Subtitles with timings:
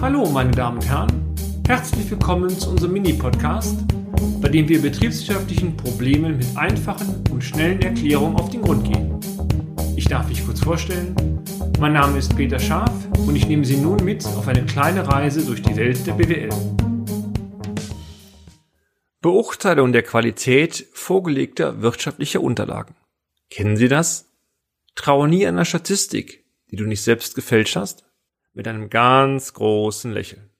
[0.00, 1.34] Hallo, meine Damen und Herren.
[1.66, 3.78] Herzlich willkommen zu unserem Mini-Podcast,
[4.40, 9.18] bei dem wir betriebswirtschaftlichen Problemen mit einfachen und schnellen Erklärungen auf den Grund gehen.
[9.96, 11.16] Ich darf mich kurz vorstellen.
[11.80, 12.92] Mein Name ist Peter Scharf
[13.26, 16.50] und ich nehme Sie nun mit auf eine kleine Reise durch die Welt der BWL.
[19.20, 22.94] Beurteilung der Qualität vorgelegter wirtschaftlicher Unterlagen.
[23.50, 24.30] Kennen Sie das?
[24.94, 28.03] Traue nie einer Statistik, die du nicht selbst gefälscht hast,
[28.54, 30.50] mit einem ganz großen Lächeln.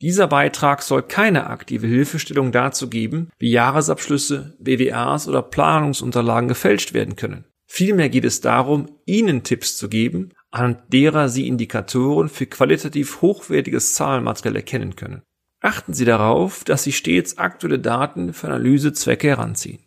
[0.00, 7.14] Dieser Beitrag soll keine aktive Hilfestellung dazu geben, wie Jahresabschlüsse, BWAs oder Planungsunterlagen gefälscht werden
[7.14, 7.44] können.
[7.66, 13.94] Vielmehr geht es darum, Ihnen Tipps zu geben, anhand derer Sie Indikatoren für qualitativ hochwertiges
[13.94, 15.22] Zahlenmaterial erkennen können.
[15.60, 19.78] Achten Sie darauf, dass Sie stets aktuelle Daten für Analysezwecke heranziehen.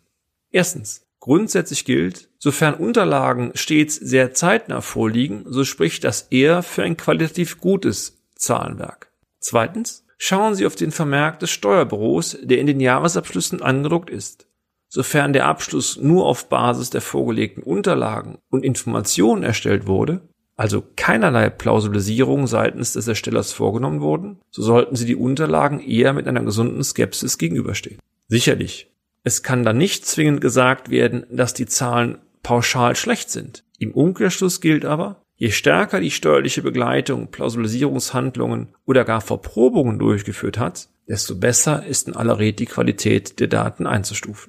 [0.50, 1.05] Erstens.
[1.26, 7.60] Grundsätzlich gilt, sofern Unterlagen stets sehr zeitnah vorliegen, so spricht das eher für ein qualitativ
[7.60, 9.10] gutes Zahlenwerk.
[9.40, 10.04] Zweitens.
[10.18, 14.46] Schauen Sie auf den Vermerk des Steuerbüros, der in den Jahresabschlüssen angedruckt ist.
[14.88, 20.20] Sofern der Abschluss nur auf Basis der vorgelegten Unterlagen und Informationen erstellt wurde,
[20.54, 26.28] also keinerlei Plausibilisierung seitens des Erstellers vorgenommen wurden, so sollten Sie die Unterlagen eher mit
[26.28, 27.98] einer gesunden Skepsis gegenüberstehen.
[28.28, 28.88] Sicherlich,
[29.26, 33.64] es kann dann nicht zwingend gesagt werden, dass die Zahlen pauschal schlecht sind.
[33.76, 40.90] Im Umkehrschluss gilt aber, je stärker die steuerliche Begleitung Plausibilisierungshandlungen oder gar Verprobungen durchgeführt hat,
[41.08, 44.48] desto besser ist in aller Regel die Qualität der Daten einzustufen.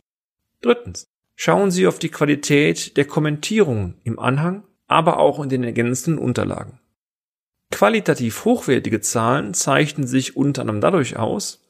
[0.61, 1.07] Drittens.
[1.35, 6.79] Schauen Sie auf die Qualität der Kommentierungen im Anhang aber auch in den ergänzenden Unterlagen.
[7.71, 11.63] Qualitativ hochwertige Zahlen zeichnen sich unter anderem dadurch aus,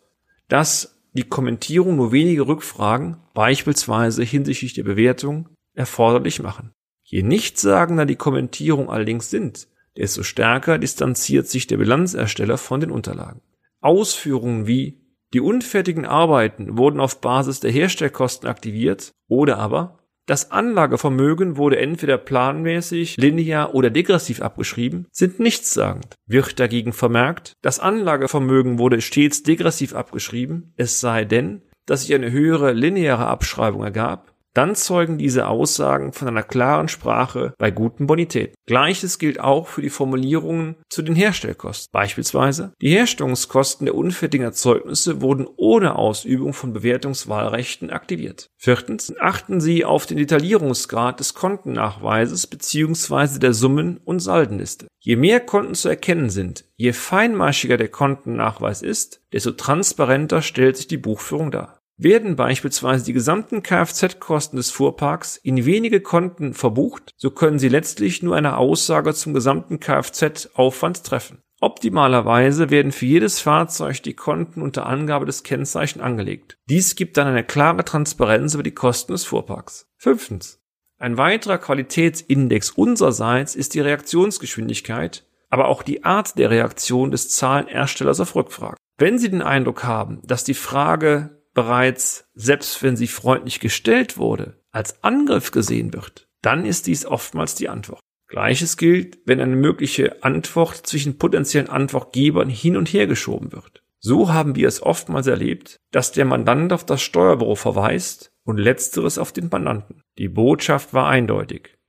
[0.50, 6.74] dass die Kommentierung nur wenige Rückfragen, beispielsweise hinsichtlich der Bewertung, erforderlich machen.
[7.02, 13.42] Je nichtssagender die Kommentierung allerdings sind, desto stärker distanziert sich der Bilanzersteller von den Unterlagen.
[13.82, 15.02] Ausführungen wie
[15.34, 19.97] die unfertigen Arbeiten wurden auf Basis der Herstellkosten aktiviert oder aber
[20.28, 26.16] das Anlagevermögen wurde entweder planmäßig, linear oder degressiv abgeschrieben, sind nichtssagend.
[26.28, 32.32] Wird dagegen vermerkt, das Anlagevermögen wurde stets degressiv abgeschrieben, es sei denn, dass sich eine
[32.32, 38.56] höhere lineare Abschreibung ergab, dann zeugen diese Aussagen von einer klaren Sprache bei guten Bonitäten.
[38.66, 41.90] Gleiches gilt auch für die Formulierungen zu den Herstellkosten.
[41.92, 48.50] Beispielsweise, die Herstellungskosten der unfertigen Erzeugnisse wurden ohne Ausübung von Bewertungswahlrechten aktiviert.
[48.58, 53.40] Viertens, achten Sie auf den Detaillierungsgrad des Kontennachweises bzw.
[53.40, 54.88] der Summen- und Saldenliste.
[55.00, 60.88] Je mehr Konten zu erkennen sind, je feinmaschiger der Kontennachweis ist, desto transparenter stellt sich
[60.88, 61.77] die Buchführung dar.
[62.00, 68.22] Werden beispielsweise die gesamten Kfz-Kosten des Fuhrparks in wenige Konten verbucht, so können Sie letztlich
[68.22, 71.42] nur eine Aussage zum gesamten Kfz-Aufwand treffen.
[71.60, 76.60] Optimalerweise werden für jedes Fahrzeug die Konten unter Angabe des Kennzeichen angelegt.
[76.70, 79.88] Dies gibt dann eine klare Transparenz über die Kosten des Fuhrparks.
[79.98, 80.62] Fünftens.
[81.00, 88.20] Ein weiterer Qualitätsindex unsererseits ist die Reaktionsgeschwindigkeit, aber auch die Art der Reaktion des Zahlenerstellers
[88.20, 88.78] auf Rückfragen.
[89.00, 94.62] Wenn Sie den Eindruck haben, dass die Frage bereits, selbst wenn sie freundlich gestellt wurde,
[94.70, 98.00] als Angriff gesehen wird, dann ist dies oftmals die Antwort.
[98.28, 103.82] Gleiches gilt, wenn eine mögliche Antwort zwischen potenziellen Antwortgebern hin und her geschoben wird.
[103.98, 109.18] So haben wir es oftmals erlebt, dass der Mandant auf das Steuerbüro verweist und letzteres
[109.18, 110.04] auf den Mandanten.
[110.20, 111.80] Die Botschaft war eindeutig.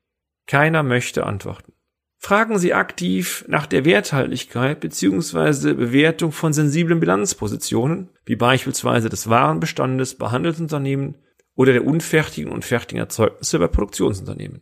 [0.46, 1.74] Keiner möchte antworten.
[2.20, 5.74] Fragen Sie aktiv nach der Werthaltigkeit bzw.
[5.74, 11.14] Bewertung von sensiblen Bilanzpositionen, wie beispielsweise des Warenbestandes bei Handelsunternehmen
[11.54, 14.60] oder der unfertigen und fertigen Erzeugnisse bei Produktionsunternehmen.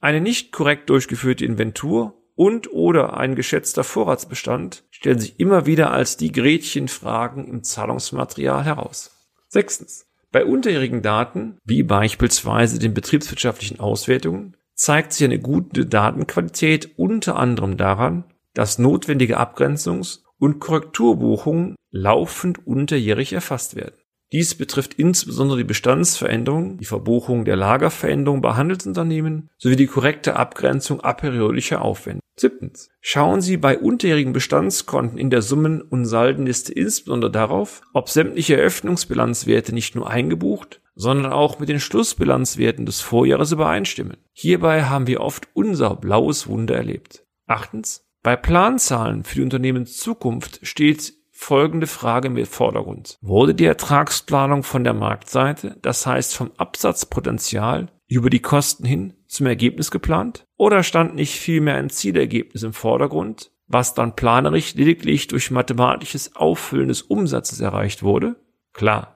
[0.00, 6.16] Eine nicht korrekt durchgeführte Inventur und oder ein geschätzter Vorratsbestand stellen sich immer wieder als
[6.16, 9.10] die Gretchenfragen im Zahlungsmaterial heraus.
[9.48, 10.06] Sechstens.
[10.30, 17.76] Bei unterjährigen Daten, wie beispielsweise den betriebswirtschaftlichen Auswertungen, zeigt sich eine gute Datenqualität unter anderem
[17.76, 23.96] daran, dass notwendige Abgrenzungs- und Korrekturbuchungen laufend unterjährig erfasst werden.
[24.32, 31.00] Dies betrifft insbesondere die Bestandsveränderung, die Verbuchung der Lagerveränderung bei Handelsunternehmen sowie die korrekte Abgrenzung
[31.00, 32.20] aperiodischer Aufwände.
[32.38, 32.90] Siebtens.
[33.00, 39.72] Schauen Sie bei unterjährigen Bestandskonten in der Summen- und Saldenliste insbesondere darauf, ob sämtliche Eröffnungsbilanzwerte
[39.72, 44.16] nicht nur eingebucht, sondern auch mit den Schlussbilanzwerten des Vorjahres übereinstimmen.
[44.32, 47.24] Hierbei haben wir oft unser blaues Wunder erlebt.
[47.46, 48.02] Achtens.
[48.22, 53.18] Bei Planzahlen für die Unternehmenszukunft steht folgende Frage im Vordergrund.
[53.20, 59.46] Wurde die Ertragsplanung von der Marktseite, das heißt vom Absatzpotenzial über die Kosten hin zum
[59.46, 60.46] Ergebnis geplant?
[60.56, 66.88] Oder stand nicht vielmehr ein Zielergebnis im Vordergrund, was dann planerisch lediglich durch mathematisches Auffüllen
[66.88, 68.36] des Umsatzes erreicht wurde?
[68.72, 69.12] Klar.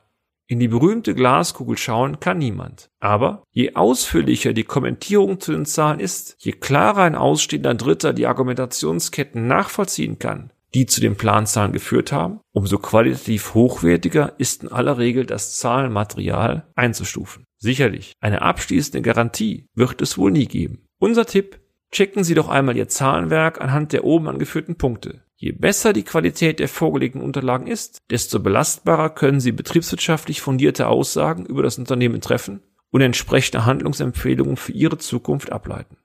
[0.47, 2.91] In die berühmte Glaskugel schauen kann niemand.
[2.99, 8.27] Aber je ausführlicher die Kommentierung zu den Zahlen ist, je klarer ein ausstehender Dritter die
[8.27, 14.99] Argumentationsketten nachvollziehen kann, die zu den Planzahlen geführt haben, umso qualitativ hochwertiger ist in aller
[14.99, 17.45] Regel das Zahlenmaterial einzustufen.
[17.59, 20.87] Sicherlich, eine abschließende Garantie wird es wohl nie geben.
[20.99, 25.23] Unser Tipp, checken Sie doch einmal Ihr Zahlenwerk anhand der oben angeführten Punkte.
[25.37, 31.47] Je besser die Qualität der vorgelegten Unterlagen ist, desto belastbarer können Sie betriebswirtschaftlich fundierte Aussagen
[31.47, 35.97] über das Unternehmen treffen und entsprechende Handlungsempfehlungen für Ihre Zukunft ableiten.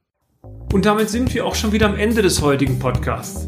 [0.72, 3.48] Und damit sind wir auch schon wieder am Ende des heutigen Podcasts.